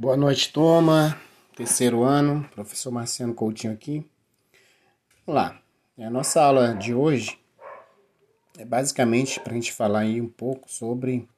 [0.00, 1.20] Boa noite, Toma.
[1.54, 4.02] Terceiro ano, professor Marciano Coutinho aqui.
[5.26, 5.62] Vamos lá.
[5.98, 7.38] A nossa aula de hoje
[8.56, 11.28] é basicamente para a gente falar aí um pouco sobre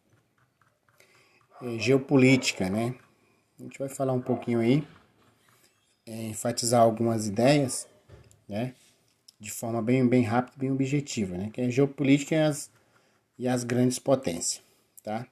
[1.61, 2.95] é, geopolítica, né?
[3.59, 4.87] A gente vai falar um pouquinho aí,
[6.07, 7.89] é, enfatizar algumas ideias,
[8.49, 8.77] né?
[9.41, 11.51] De forma bem, bem rápida, bem objetiva, né?
[11.53, 12.71] Que é geopolítica e as,
[13.41, 14.63] e as grandes potências,
[15.03, 15.27] tá?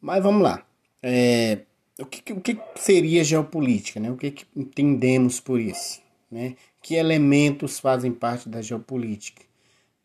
[0.00, 0.66] Mas vamos lá.
[1.02, 1.60] É,
[1.98, 4.00] o, que, o que seria geopolítica?
[4.00, 4.10] Né?
[4.10, 6.00] O que, que entendemos por isso?
[6.30, 6.56] Né?
[6.82, 9.42] Que elementos fazem parte da geopolítica?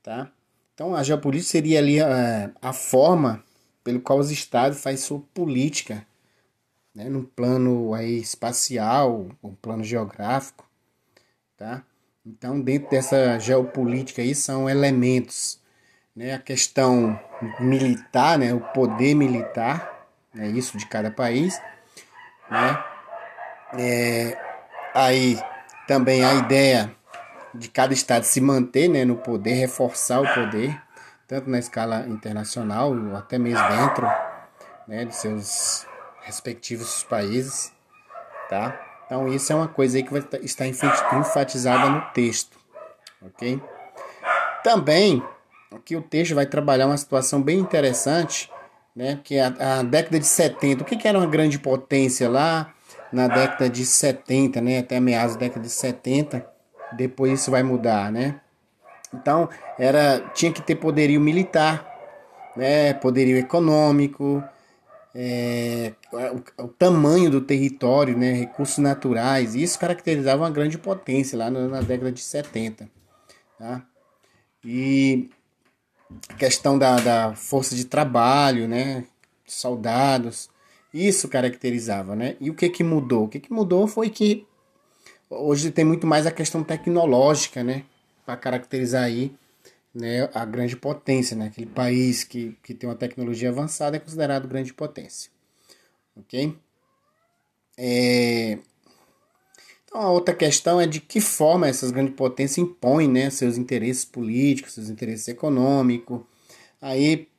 [0.04, 0.32] Tá?
[0.74, 3.44] Então, a geopolítica seria ali a, a forma
[3.84, 6.06] pelo qual os estados fazem sua política
[6.94, 7.10] né?
[7.10, 10.68] no plano aí, espacial, um plano geográfico.
[11.58, 11.84] Tá?
[12.26, 15.60] Então, dentro dessa geopolítica aí são elementos,
[16.16, 16.34] né?
[16.34, 17.20] a questão
[17.60, 18.54] militar, né?
[18.54, 19.95] o poder militar,
[20.36, 21.60] né, isso de cada país,
[22.52, 22.84] né?
[23.78, 24.38] É,
[24.94, 25.42] aí
[25.88, 26.96] também a ideia
[27.54, 30.80] de cada estado se manter né, no poder, reforçar o poder,
[31.28, 34.08] tanto na escala internacional, ou até mesmo dentro
[34.88, 35.88] né, de seus
[36.22, 37.72] respectivos países,
[38.50, 38.80] tá?
[39.06, 42.58] Então isso é uma coisa aí que vai estar enfatizada no texto,
[43.22, 43.62] ok?
[44.64, 45.24] Também
[45.74, 48.52] aqui o texto vai trabalhar uma situação bem interessante
[48.96, 49.16] né?
[49.16, 52.74] Porque a, a década de 70, o que, que era uma grande potência lá
[53.12, 54.80] na década de 70, né?
[54.80, 56.46] Até meados da década de 70,
[56.96, 58.40] depois isso vai mudar, né?
[59.14, 61.86] Então, era tinha que ter poderio militar,
[62.56, 62.94] né?
[62.94, 64.44] Poderio econômico,
[65.14, 68.34] é, o, o, tamanho do território, né?
[68.34, 72.90] Recursos naturais, isso caracterizava uma grande potência lá na, na década de 70,
[73.58, 73.82] tá?
[74.64, 75.30] E
[76.38, 79.06] questão da, da força de trabalho, né?
[79.46, 80.50] Soldados.
[80.94, 82.36] Isso caracterizava, né?
[82.40, 83.26] E o que que mudou?
[83.26, 84.46] O que que mudou foi que
[85.30, 87.84] hoje tem muito mais a questão tecnológica, né?
[88.26, 89.36] Para caracterizar aí
[89.94, 91.48] né, a grande potência, né?
[91.48, 95.32] Aquele país que, que tem uma tecnologia avançada é considerado grande potência.
[96.16, 96.58] Ok?
[97.78, 98.58] É,
[99.96, 104.04] então, a outra questão é de que forma essas grandes potências impõem né, seus interesses
[104.04, 106.20] políticos, seus interesses econômicos.
[106.82, 107.30] Aí,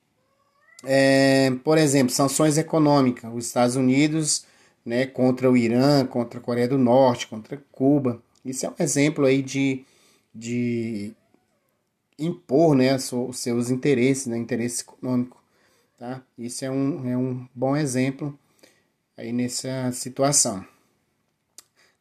[0.82, 3.30] é, por exemplo, sanções econômicas.
[3.34, 4.46] Os Estados Unidos
[4.86, 8.22] né, contra o Irã, contra a Coreia do Norte, contra Cuba.
[8.42, 9.84] Isso é um exemplo aí de,
[10.34, 11.12] de
[12.18, 15.44] impor né, os seus interesses, né, interesse econômico.
[15.98, 16.22] Tá?
[16.38, 18.38] Isso é um, é um bom exemplo
[19.14, 20.64] aí nessa situação.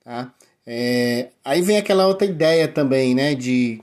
[0.06, 0.32] Tá?
[0.68, 3.34] É, aí vem aquela outra ideia também, né?
[3.34, 3.82] De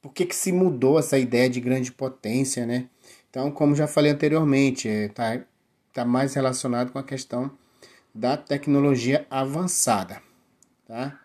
[0.00, 2.88] por que, que se mudou essa ideia de grande potência, né?
[3.28, 5.44] Então, como já falei anteriormente, está é,
[5.92, 7.50] tá mais relacionado com a questão
[8.14, 10.22] da tecnologia avançada,
[10.86, 11.18] tá?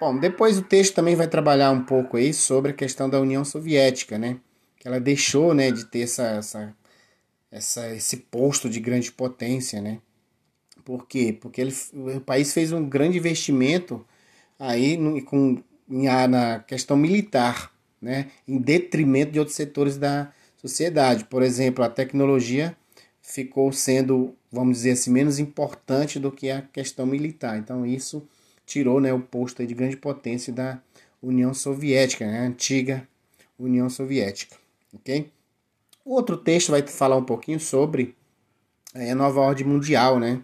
[0.00, 3.44] Bom, depois o texto também vai trabalhar um pouco aí sobre a questão da União
[3.44, 4.38] Soviética, né?
[4.76, 6.76] Que ela deixou, né, de ter essa, essa,
[7.50, 10.00] essa esse posto de grande potência, né?
[10.84, 11.36] Por quê?
[11.38, 14.04] Porque ele, o país fez um grande investimento
[14.58, 18.30] aí no, com, na questão militar, né?
[18.46, 21.24] em detrimento de outros setores da sociedade.
[21.24, 22.76] Por exemplo, a tecnologia
[23.22, 27.58] ficou sendo, vamos dizer assim, menos importante do que a questão militar.
[27.58, 28.26] Então isso
[28.66, 30.80] tirou né, o posto de grande potência da
[31.22, 33.08] União Soviética, né, a antiga
[33.58, 34.56] União Soviética.
[34.94, 35.30] ok?
[36.04, 38.16] O outro texto vai falar um pouquinho sobre
[38.94, 40.42] é, a nova ordem mundial, né?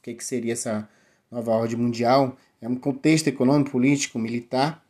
[0.00, 0.88] O que, que seria essa
[1.30, 4.82] nova ordem mundial, é um contexto econômico, político, militar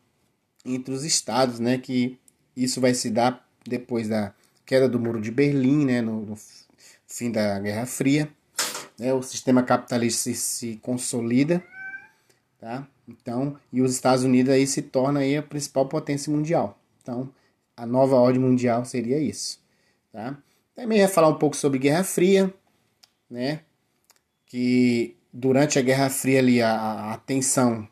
[0.64, 2.16] entre os estados, né, que
[2.56, 4.32] isso vai se dar depois da
[4.64, 6.38] queda do Muro de Berlim, né, no, no
[7.06, 8.30] fim da Guerra Fria,
[8.96, 11.62] né, o sistema capitalista se, se, consolida,
[12.58, 12.86] tá?
[13.08, 16.78] Então, e os Estados Unidos aí se torna aí a principal potência mundial.
[17.02, 17.28] Então,
[17.76, 19.58] a nova ordem mundial seria isso,
[20.12, 20.38] tá?
[20.76, 22.54] Também ia falar um pouco sobre Guerra Fria,
[23.28, 23.62] né?
[24.50, 27.88] Que durante a Guerra Fria ali a, atenção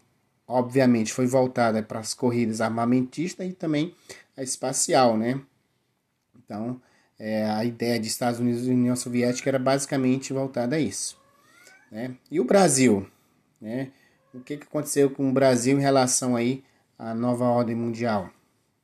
[0.47, 3.95] obviamente foi voltada para as corridas armamentistas e também
[4.37, 5.41] a espacial, né?
[6.37, 6.81] Então,
[7.19, 11.17] é, a ideia de Estados Unidos e União Soviética era basicamente voltada a isso.
[11.93, 12.17] Né?
[12.31, 13.07] E o Brasil?
[13.61, 13.93] Né?
[14.35, 16.65] O que, que aconteceu com o Brasil em relação aí
[16.99, 18.31] à nova ordem mundial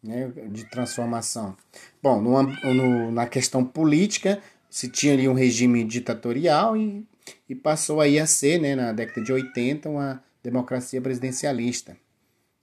[0.03, 0.31] né?
[0.50, 1.56] de transformação?
[2.03, 7.06] Bom, numa, no, na questão política, se tinha ali um regime ditatorial e
[7.49, 11.97] e passou aí a ser, né, na década de 80, uma democracia presidencialista,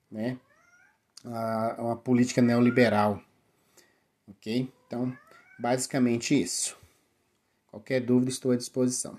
[0.09, 0.37] né,
[1.77, 3.21] uma política neoliberal,
[4.27, 4.71] ok?
[4.87, 5.15] Então,
[5.59, 6.77] basicamente isso.
[7.67, 9.17] Qualquer dúvida, estou à disposição.